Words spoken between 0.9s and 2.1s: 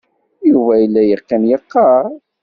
yeqqim, yeqqar.